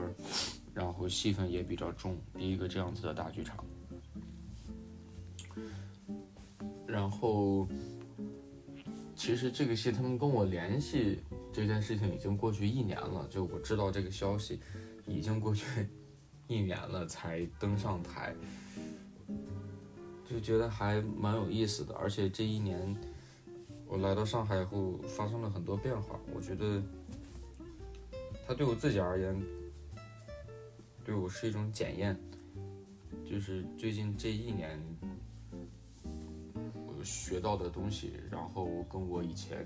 [0.73, 3.63] 然后戏份也比较重，第一个这样子的大剧场。
[6.87, 7.67] 然后，
[9.15, 11.19] 其实这个戏他们跟我联系
[11.57, 14.59] 这件事情已经过去一年了，就我知道这个消息
[15.07, 15.89] 已经过去
[16.45, 18.35] 一年了才登上台，
[20.29, 21.95] 就觉得还蛮有意思的。
[21.95, 22.95] 而且这一年
[23.87, 26.79] 我来到上海以后发生了很多变化，我觉得
[28.47, 29.35] 它对我自己而言，
[31.03, 32.15] 对我是一种检验。
[33.25, 34.79] 就是最近这一年。
[36.85, 39.65] 我学到的东西，然后跟我以前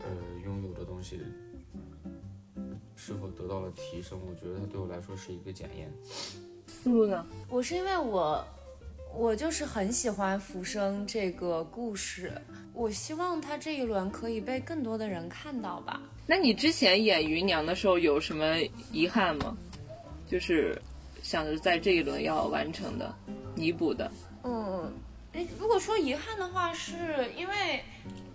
[0.00, 0.06] 呃
[0.44, 1.20] 拥有的东西
[2.96, 5.90] 是否得到了提升，我觉得它对我来说是一个检验。
[6.66, 7.26] 思路呢？
[7.48, 8.44] 我是因为我，
[9.14, 12.32] 我就是很喜欢《浮生》这个故事，
[12.72, 16.00] 我希望它这一轮可以被更多的人看到吧。
[16.26, 18.56] 那你之前演芸娘的时候有什么
[18.92, 19.56] 遗憾吗？
[20.26, 20.80] 就是
[21.22, 23.14] 想着在这一轮要完成的、
[23.54, 24.10] 弥补的。
[24.44, 24.92] 嗯。
[25.32, 26.94] 哎，如果说遗憾的话，是
[27.36, 27.82] 因为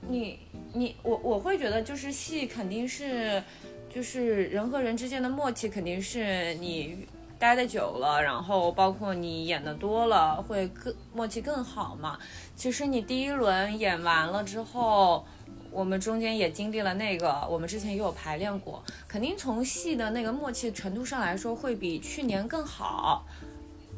[0.10, 0.40] 你
[0.74, 3.44] 你我我会觉得就是戏肯定是
[3.90, 12.18] 就是人和人之间的默契肯定是你待的久了，然后包括你演的多了会更默契更好嘛。
[12.56, 15.26] 其实你第一轮演完了之后，
[15.72, 23.26] 我们中间也经历了那个，我们之前也有排练过，肯定从戏的那个默契程度上来说会比去年更好。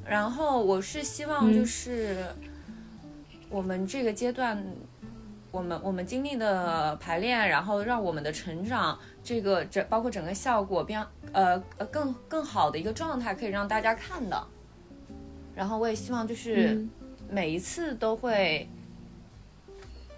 [0.05, 2.25] 然后我是希望就是。
[3.51, 4.63] 我们这个阶段，
[5.51, 14.47] 我们我们经历的排练，然后让我们的成长，这个整包括整个效果变呃呃更更好的一个状态，可以让大家看的。
[15.55, 16.87] 然后我也希望就是
[17.29, 18.69] 每一次都会，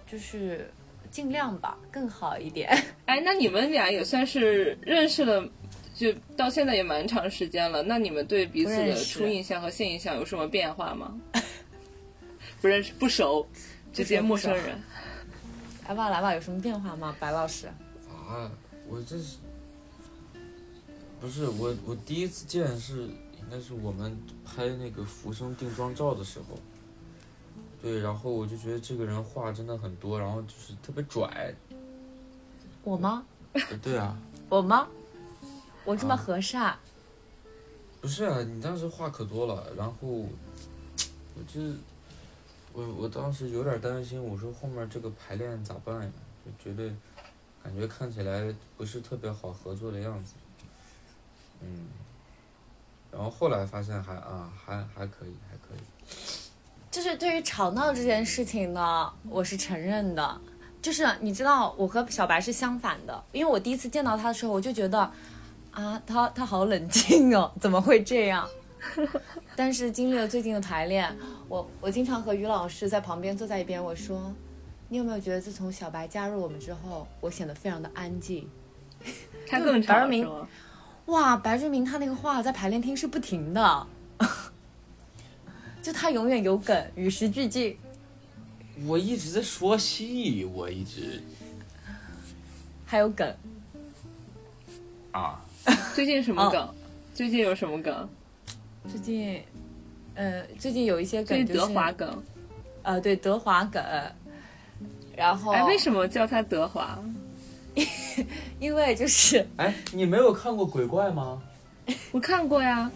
[0.06, 0.70] 就是
[1.10, 2.68] 尽量吧，更好一点。
[3.06, 5.48] 哎，那你们俩也算是认识了，
[5.94, 7.82] 就到现在也蛮长时间了。
[7.82, 11.18] 那你们对彼此的初印象和现印象有什么变化吗？
[12.60, 13.44] 不认识不熟，
[13.92, 14.78] 直接陌生人。
[15.88, 17.66] 来吧来吧，有什么变化吗，白老师？
[18.08, 18.50] 啊，
[18.88, 19.36] 我这是
[21.20, 26.58] 不是我我第一次见是应该是我们拍那个浮生定妆照的时候，
[27.82, 31.54] 对，然后我就觉得这个人话真的很多，然后就是特别拽。
[32.84, 33.24] 我吗？
[33.82, 34.16] 对啊。
[34.48, 34.88] 我吗？
[35.84, 36.76] 我这么和善？
[38.00, 40.28] 不是啊，你当时话可多了，然后我
[41.46, 41.60] 就。
[42.72, 46.10] 我我当时有点担心，我说后面这个排练咋办呀？
[46.44, 46.92] 就觉得
[47.62, 50.34] 感觉看起来不是特别好合作的样子，
[51.60, 51.86] 嗯，
[53.12, 55.82] 然后后来发现还啊还还可以还可以。
[56.90, 60.40] 就是对于吵闹这件事情呢，我是承认的。
[60.82, 64.98] 就是你知道，我和小白是相反的，因为我第一次见到他的时候，我就觉得
[65.70, 68.48] 啊，他他好冷静哦，怎么会这样？
[69.56, 71.16] 但是经历了最近的排练，
[71.48, 74.32] 我我经常和于老师在旁边坐在一边，我说，
[74.88, 78.48] 你有没有觉得自从小白加入我们之后，我显得非常的安静？
[79.46, 80.28] 他更长明，
[81.06, 83.86] 哇，白志明他那个话在排练厅是不停的，
[85.82, 87.76] 就他永远有梗，与时俱进。
[88.86, 91.22] 我一直在说戏，我一直
[92.86, 93.36] 还有梗
[95.12, 95.40] 啊？
[95.94, 96.74] 最近什么梗？
[97.14, 98.08] 最近有什么梗？
[98.88, 99.40] 最近，
[100.14, 102.22] 呃，最近有一些梗，德华梗，
[102.82, 103.82] 呃，对，德华梗，
[105.16, 106.98] 然后，哎，为什么叫他德华？
[108.60, 111.40] 因为就是，哎，你没有看过鬼怪吗？
[112.10, 112.90] 我看过呀。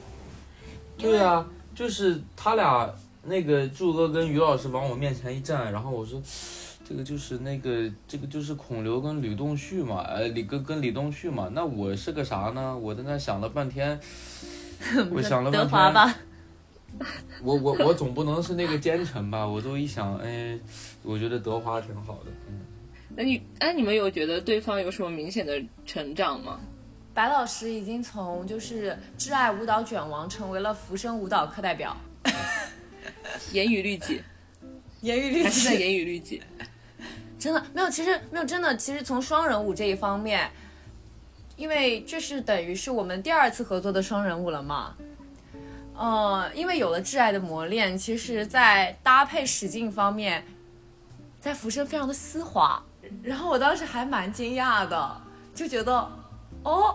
[0.99, 6.21] 对呀，就是他俩那个柱哥跟于老师往我面前一站，然后我说，
[6.87, 12.77] 这个就是那个，这个就是孔刘跟吕洞旭嘛，呃，李哥跟李东旭嘛，那我是个啥呢？
[12.77, 13.99] 我在那想了半天。
[15.11, 16.15] 我想了半天，
[17.43, 19.47] 我我我总不能是那个奸臣吧？
[19.47, 20.59] 我都一想，哎，
[21.03, 22.31] 我觉得德华挺好的。
[22.49, 22.61] 嗯，
[23.15, 26.61] 那你哎，你们有觉得对方有什么明显的成长吗？
[27.13, 31.97] 白老师已经从就是挚爱舞蹈卷王成为了浮生舞蹈课代表，
[33.53, 34.21] 严于律己，
[35.01, 36.43] 严于律己，还是在严于律己。
[37.39, 40.51] 真的没有，其实没有，真的，其实从双人舞这一方面。
[41.57, 44.95] 因为这是等于是我们第二次合作的双人舞了嘛，
[45.95, 50.45] 呃，因为有了挚爱的磨练，其实，在搭配使劲方面，
[51.41, 52.83] 在浮生非常的丝滑，
[53.23, 55.21] 然后我当时还蛮惊讶的，
[55.55, 55.93] 就觉得
[56.63, 56.95] 哦，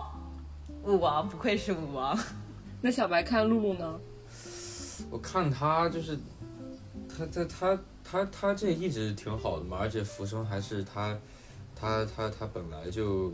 [0.84, 2.16] 舞王不愧是舞王。
[2.80, 4.00] 那小白看露露呢？
[5.10, 6.16] 我看他就是，
[7.08, 11.18] 他他他他他这一直挺好的嘛，而且浮生还是他
[11.74, 13.32] 他他他本来就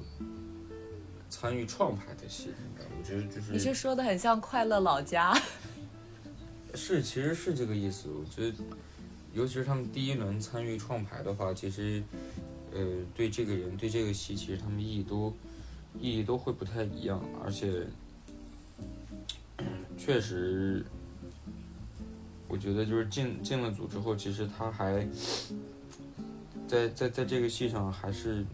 [1.30, 5.34] 参与创排的戏，我觉得就是你是说的很像《快乐老家》？
[6.74, 8.08] 是，其实是这个意思。
[8.08, 8.56] 我觉得，
[9.34, 12.02] 尤其是他们第一轮参与创排的话，其实，
[12.72, 12.80] 呃，
[13.14, 15.32] 对这个人、对这个戏，其实他们意义都
[15.98, 17.86] 意义都会不太一样，而且，
[19.96, 20.84] 确实，
[22.48, 25.06] 我觉得就是进进了组之后，其实他还
[26.66, 28.44] 在在在这个戏上还是，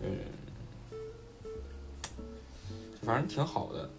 [0.00, 0.08] 呃，
[3.02, 3.90] 反正挺好的。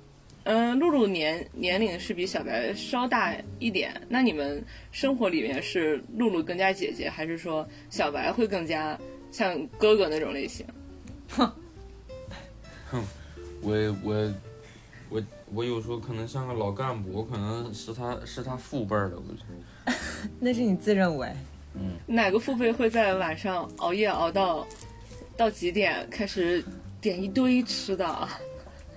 [0.45, 3.93] 嗯，露露年年龄是比小白稍大一点。
[4.09, 4.61] 那你们
[4.91, 8.99] 生活里面是露露更加姐姐，还是说小白会更加
[9.31, 10.65] 像哥哥那种类型？
[11.29, 11.49] 哼，
[12.91, 13.03] 哼
[13.61, 14.33] 我我
[15.09, 19.43] 我我有时候可能像个老干部，我可能是他是他父辈儿的，我觉
[19.85, 19.93] 得。
[20.39, 21.31] 那是你自认为。
[21.75, 24.67] 嗯哪个父辈会在晚上熬夜熬到
[25.37, 26.61] 到几点，开始
[26.99, 28.27] 点一堆吃的？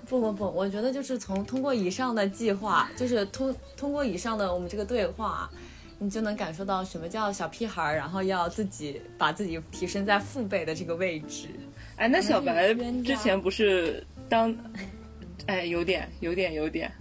[0.08, 5.50] 不不不，我觉得就是从通过以上的计划，就是通通过以上的我们这个对话，
[5.98, 11.48] 你就能感受到什么叫小屁孩儿，然后要自己把自己提升在父辈的这个位置。
[11.96, 12.72] 哎，那小白
[13.04, 14.54] 之前不是当，
[15.46, 16.92] 哎，有点，有点，有点，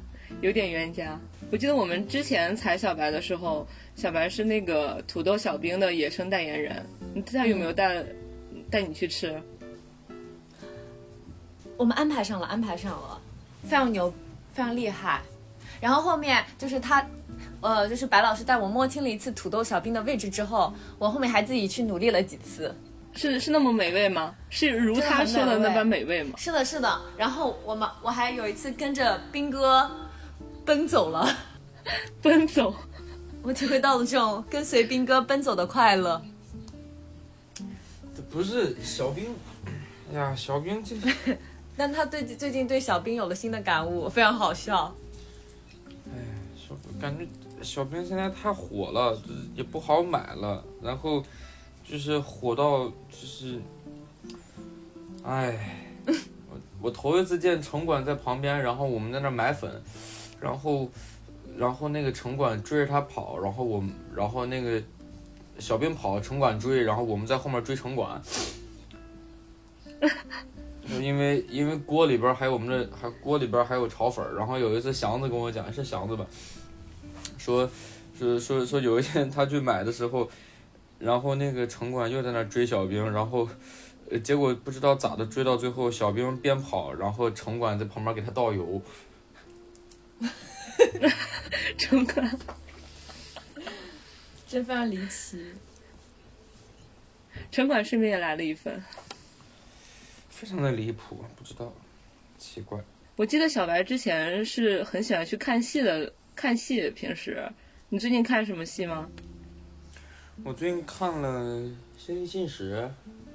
[0.41, 1.19] 有点冤家。
[1.51, 6.83] 我记得我们之前采小白的时候，小白是那个土豆小兵的野生代言人，
[7.25, 8.03] 他有没有带
[8.71, 9.39] 带你去吃？
[11.77, 13.19] 我们安排上了，安排上了，
[13.63, 14.13] 非常牛，
[14.53, 15.21] 非常厉害。
[15.81, 17.05] 然后后面就是他，
[17.61, 22.73] 呃，就是白老师带我摸清了一次土豆小兵的位置之后，我后面还自己去努力了几次。
[23.13, 24.35] 是是那么美味吗？
[24.49, 26.35] 是如他说的那般美味吗？
[26.37, 27.01] 是的，是的。
[27.17, 29.89] 然后我们我还有一次跟着兵哥
[30.65, 31.27] 奔走了，
[32.21, 32.73] 奔走，
[33.41, 36.21] 我体会到了这种跟随兵哥奔走的快乐。
[38.29, 39.33] 不是小兵，
[40.11, 40.95] 哎呀，小兵这
[41.77, 44.93] 但他对最近对小兵有了新的感悟，非常好笑。
[46.55, 47.27] 小感觉
[47.61, 51.23] 小兵现在太火了，就是也不好买了，然后
[51.83, 53.59] 就是火到就是，
[55.23, 56.57] 哎，我
[56.87, 59.69] 我头一次见城管在旁边，然后我们在那买粉，
[60.39, 60.89] 然后
[61.57, 64.81] 然后那个城管追着他跑，然后我们然后那个
[65.59, 68.21] 小兵跑，城管追，然后我们在后面追城管。
[70.87, 76.25] 就因为因为锅里边还有我们这还锅里边还有炒粉儿，然后有一次祥子跟我讲是祥子吧，
[77.37, 77.69] 说
[78.17, 80.29] 说说说有一天他去买的时候，
[80.99, 83.49] 然后那个城管又在那追小兵，然后
[84.09, 88.81] 呃结果不知道咋的追到最后，小兵边跑，然后城管在旁边给他倒油，
[91.77, 92.37] 城管
[94.47, 95.43] 真非常离奇。
[97.51, 98.81] 城管顺便也来了一份。
[100.45, 101.73] 非常的离谱，不知道，
[102.37, 102.79] 奇怪。
[103.15, 106.87] 我记得小白之前是很喜欢去看戏的，看戏。
[106.91, 107.51] 平时
[107.89, 109.09] 你最近看什么戏吗？
[110.43, 111.41] 我最近看了
[111.97, 112.75] 《仙境信使》、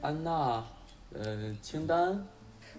[0.00, 0.64] 安娜，
[1.12, 2.12] 呃，清单，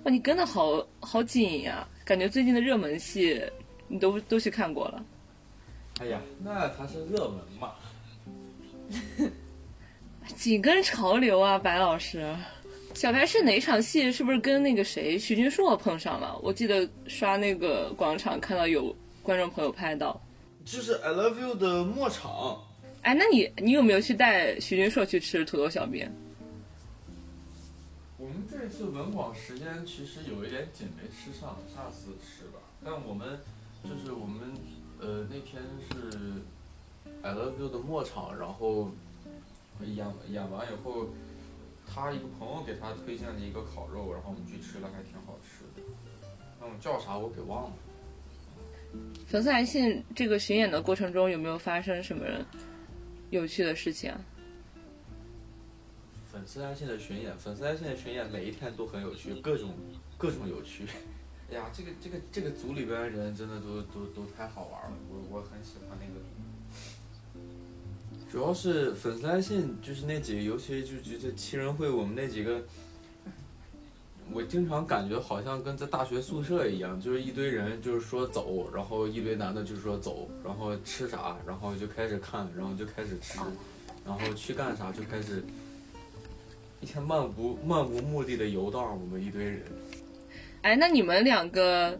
[0.05, 3.43] 哇，你跟的好好紧呀、感觉最近的热门戏
[3.89, 5.05] 你都都去看过了。
[5.99, 7.73] 哎呀，那才是热门嘛。
[10.37, 12.33] 紧跟潮流啊，白老师。
[12.93, 14.11] 小白是哪场戏？
[14.11, 16.37] 是不是跟那个谁徐君硕碰上了？
[16.43, 20.21] 我记得刷那个广场看到有观众朋友拍到。
[20.63, 22.61] 就是 I Love You 的末场。
[23.01, 26.13] 哎，那你你有没有去带徐君硕去吃土豆小面？
[28.17, 32.59] 我们这次文广时间其实有一点紧没吃上，下次吃吧。
[32.85, 33.39] 但我们
[33.83, 34.53] 就是我们
[34.99, 36.19] 呃那天是
[37.23, 38.91] I Love You 的末场，然后
[39.83, 41.07] 演演完以后，
[41.93, 45.85] 他一个朋友给他推荐了一个烤肉，然后我们去吃了，还挺好吃的。
[46.59, 47.73] 那我叫啥我给忘了。
[49.27, 52.25] 粉丝来信这个巡演的过程中有没有发生什么
[53.29, 54.19] 有趣的事情啊？
[56.31, 59.73] 粉丝来信的巡演，粉丝来信的巡演每一天都很有趣，各种
[60.17, 60.85] 各种有趣。
[61.51, 66.40] 哎呀，这个这个这个组里边的人真的都都都太好玩了，我我很喜欢那个组。
[68.31, 72.61] 主要是粉丝来信，就是那几个，尤其就就这七人会，我们那几个，
[74.31, 83.37] 我经常感觉好像跟在大学宿舍一样，就是一堆人就是说走，然后一堆男的就是说走，然后吃啥，然后就开始看，然后就开始吃，
[84.05, 85.43] 然后去干啥就开始。
[86.79, 89.61] 一天漫无漫无目的的游荡，我们一堆人。
[90.61, 91.99] 哎，那你们两个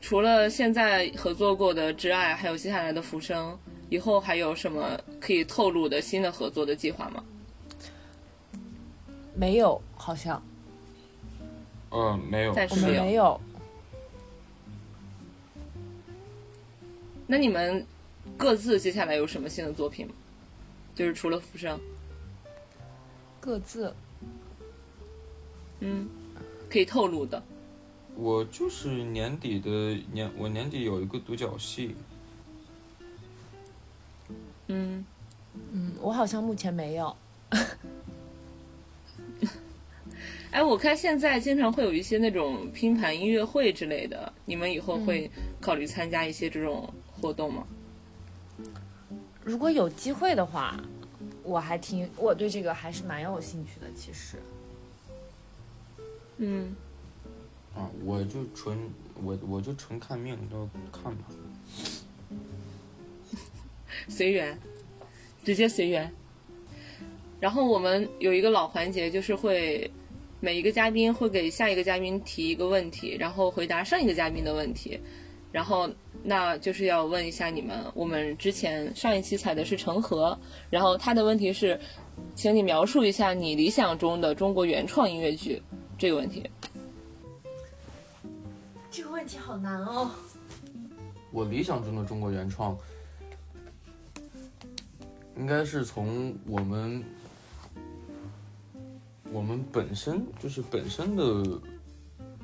[0.00, 3.52] 除了现在合作过的《挚爱》，还有接下来的《浮生》，
[3.88, 7.24] 以后还有什么可以透露的新的合作的计划吗？
[9.34, 10.42] 没有，好像
[11.90, 13.40] 嗯，没有，暂时没有没有。
[17.26, 17.86] 那你们
[18.36, 20.12] 各自接下来有什么新的作品吗？
[20.94, 21.78] 就是除了《浮生》，
[23.38, 23.94] 各自
[25.80, 26.08] 嗯，
[26.68, 27.40] 可以透露的。
[28.16, 29.70] 我就是年底的
[30.10, 31.94] 年，我年底有一个独角戏，
[34.68, 35.04] 嗯，
[35.72, 37.14] 嗯，我好像目前没有。
[40.50, 46.88] 哎，我看现在经常会有一些那种拼盘音乐会之类的，你们以后会考虑参加一些这种
[47.20, 47.66] 活动吗？
[49.44, 50.78] 如果有机会的话，
[51.42, 53.86] 我还挺，我对这个还是蛮有兴趣的。
[53.94, 54.36] 其实，
[56.38, 56.74] 嗯，
[57.74, 58.78] 啊，我就纯
[59.22, 61.24] 我我就纯看命，就看吧。
[64.08, 64.58] 随缘，
[65.44, 66.10] 直接随缘。
[67.38, 69.90] 然后我们有一个老环节，就是会
[70.40, 74.98] 每一个嘉宾会给下一个嘉宾提一个问题，然后回答上一个嘉宾的问题。
[75.50, 75.88] 然后
[76.22, 80.38] 那就是要问一下你们，我们之前上一期采的是成河，
[80.68, 81.80] 然后他的问题是，
[82.34, 85.62] 请你描述一下你理想中的中国原创音乐剧
[85.96, 86.48] 这个问题。
[88.90, 90.10] 这个问题好难哦。
[91.32, 92.76] 我理想中的中国原创，
[95.38, 97.04] 应该是从我们
[99.32, 101.60] 我们本身就是本身的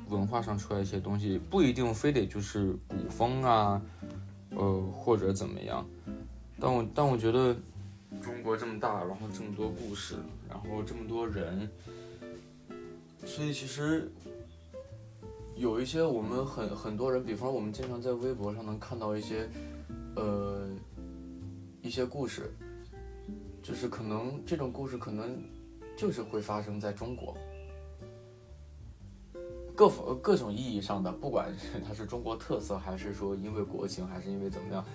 [0.07, 3.81] 文化上出来一些东西，不一定非得就是古风啊，
[4.51, 5.85] 呃或者怎么样。
[6.59, 7.53] 但我但我觉得
[8.21, 10.15] 中国这么大，然后这么多故事，
[10.47, 11.69] 然后这么多人，
[13.25, 14.09] 所以其实
[15.57, 19.49] 有一些我们很很多人，比方我们经常在微博上能看到一些，
[20.15, 20.65] 呃，
[21.81, 22.53] 一些故事，
[23.65, 25.41] 就是可能这种故事可能
[25.97, 27.35] 就是会发生在中国，
[29.75, 34.85] 各方各种意义上的，不管是它是中国特色，还是说因为国情，还是因为怎么样，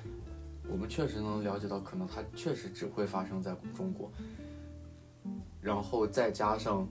[0.70, 4.08] 我们确实能了解到，可能它确实只会发生在中国，
[5.60, 6.86] 然后再加上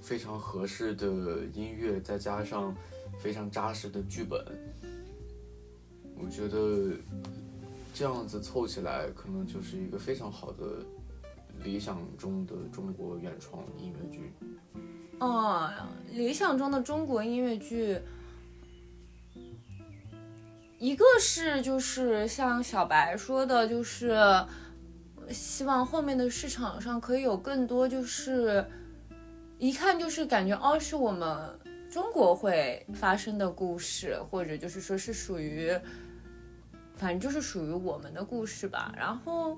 [0.00, 2.74] 非常合适的音乐，再加上
[3.20, 4.44] 非常扎实的剧本，
[6.16, 6.96] 我觉得
[7.94, 10.84] 这样子凑起来，可能就是一个非常好的
[11.64, 14.32] 理想中的中国原创音乐剧。
[15.18, 15.70] 哦，
[16.10, 18.00] 理想中的中国音乐剧，
[20.78, 24.18] 一个是就是像小白说的，就是
[25.30, 28.66] 希望后面的市场上可以有更多，就是
[29.58, 31.38] 一看就是感觉哦，是我们
[31.88, 35.70] 中国会发生的故事，或者就是说是属于，
[36.96, 38.92] 反正就是属于我们的故事吧。
[38.96, 39.56] 然后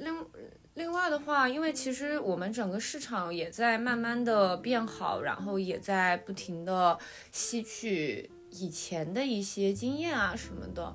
[0.00, 0.26] 另
[0.74, 6.98] 另外的话，因为其实我们整个市场也在慢慢的变好，然后也在不停的
[7.32, 10.94] 吸取以前的一些经验啊什么的，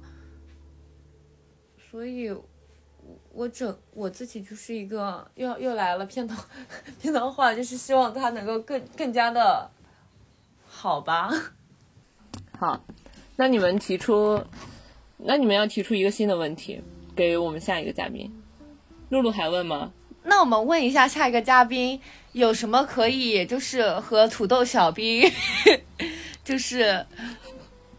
[1.78, 2.34] 所以
[3.34, 6.41] 我整我自己就是一个又又来了片头
[7.01, 9.70] 片头话，就是希望它能够更更加的
[10.66, 11.30] 好吧。
[12.58, 12.86] 好，
[13.36, 14.41] 那你们提出，
[15.18, 16.82] 那你们要提出一个新的问题
[17.14, 18.32] 给我们下一个嘉宾。
[19.14, 19.91] 露露还问吗？
[20.24, 22.01] 那我们问一下下一个嘉宾，
[22.32, 25.32] 有什么可以就是和土豆小兵
[26.43, 27.05] 就是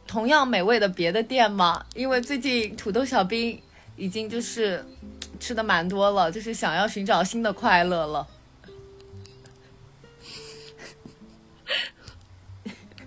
[0.09, 1.87] 同样美味的别的店吗？
[1.95, 3.63] 因为最近土豆小兵
[3.97, 4.85] 已经就是
[5.39, 8.27] 吃的蛮多了，就是想要寻找新的快乐了。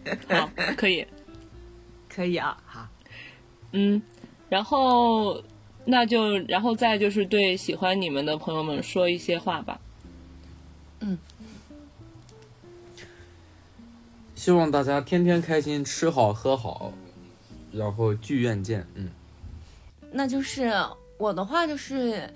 [0.30, 1.06] 好，可以。
[2.08, 2.88] 可以啊，好，
[3.74, 4.02] 嗯，
[4.50, 5.44] 然后
[5.88, 9.80] 那就然后再就是对喜欢你们的朋友们说一些话吧。
[11.00, 11.18] 嗯
[14.36, 16.94] 希望大家天天开心，吃好喝好，
[17.72, 18.86] 然后剧院见。
[18.96, 19.10] 嗯，
[20.12, 20.72] 那就是
[21.18, 22.32] 我的话就是。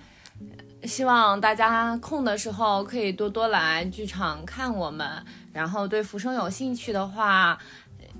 [0.84, 5.08] 希望大家空的时候可以多多来剧场看我们，
[5.54, 7.56] 然后对浮生有兴趣的话，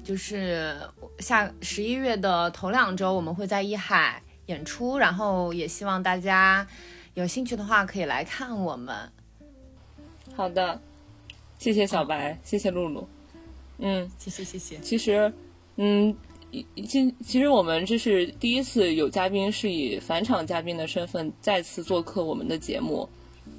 [0.04, 0.78] 就是
[1.18, 4.22] 下十一月的头两周我们会在一海
[4.52, 6.68] 演出，然后也希望大家
[7.14, 8.96] 有兴趣的话可以来看我们。
[10.36, 10.80] 好的，
[11.58, 13.08] 谢谢小白，谢谢露露。
[13.80, 14.78] 嗯，谢谢谢谢。
[14.80, 15.32] 其实，
[15.78, 16.14] 嗯，
[16.52, 23.08] 以其其实我们这是第一次有嘉宾是以返场嘉宾的身份再次做客我们的节目，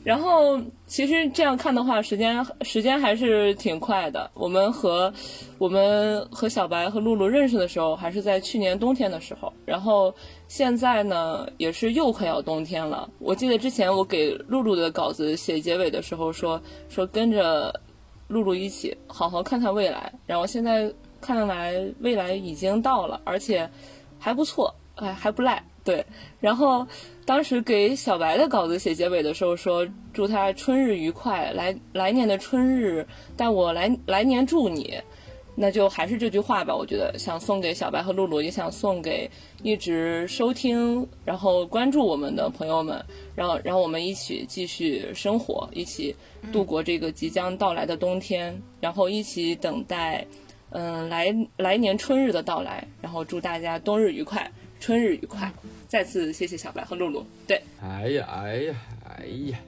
[0.04, 4.28] 然后其实这样看的话，时间时间还是挺快的。
[4.34, 5.12] 我们和
[5.58, 9.52] 我们和小白和露露认识的时候，还是在去年冬天的时候。
[9.64, 10.12] 然后
[10.48, 13.08] 现在呢，也是又快要冬天了。
[13.20, 17.72] 我记得之前我给露露的稿子写结尾的时候说说跟着
[18.26, 20.12] 露露一起好好看看未来。
[20.26, 23.70] 然后现在看来未来已经到了，而且
[24.18, 25.64] 还不错，哎还不赖。
[25.84, 26.04] 对，
[26.40, 26.86] 然后。
[27.24, 33.06] 当时给小白的稿子写结尾的时候说：“祝他春日愉快，来来年的春日，
[33.36, 35.00] 但我来来年祝你。”
[35.54, 36.74] 那就还是这句话吧。
[36.74, 39.30] 我觉得想送给小白和露露，也想送给
[39.62, 43.00] 一直收听然后关注我们的朋友们，
[43.36, 46.16] 然后然后我们一起继续生活，一起
[46.52, 50.26] 度过这个即将到来的冬天，然后一起等待，
[50.70, 52.84] 嗯，来来年春日的到来。
[53.00, 54.50] 然后祝大家冬日愉快，
[54.82, 55.50] 春日愉快。
[55.86, 57.24] 再次谢谢小白和露露。
[57.46, 58.74] 对，哎呀，哎呀，
[59.08, 59.58] 哎呀。